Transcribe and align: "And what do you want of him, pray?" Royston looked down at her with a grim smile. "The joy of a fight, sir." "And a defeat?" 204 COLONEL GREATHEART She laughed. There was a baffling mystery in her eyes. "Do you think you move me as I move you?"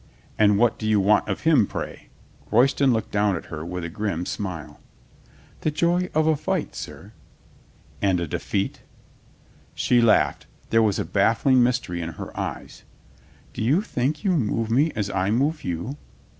"And 0.35 0.57
what 0.57 0.79
do 0.79 0.87
you 0.87 0.99
want 0.99 1.29
of 1.29 1.41
him, 1.41 1.67
pray?" 1.67 2.07
Royston 2.51 2.91
looked 2.91 3.11
down 3.11 3.35
at 3.35 3.45
her 3.53 3.63
with 3.63 3.83
a 3.83 3.87
grim 3.89 4.25
smile. 4.25 4.79
"The 5.59 5.69
joy 5.69 6.09
of 6.15 6.25
a 6.25 6.35
fight, 6.35 6.75
sir." 6.75 7.13
"And 8.01 8.19
a 8.19 8.25
defeat?" 8.25 8.81
204 9.75 10.01
COLONEL 10.01 10.01
GREATHEART 10.01 10.01
She 10.01 10.01
laughed. 10.01 10.71
There 10.71 10.81
was 10.81 10.97
a 10.97 11.05
baffling 11.05 11.61
mystery 11.61 12.01
in 12.01 12.13
her 12.13 12.35
eyes. 12.35 12.81
"Do 13.53 13.61
you 13.61 13.83
think 13.83 14.23
you 14.23 14.31
move 14.31 14.71
me 14.71 14.91
as 14.95 15.11
I 15.11 15.29
move 15.29 15.63
you?" 15.63 15.97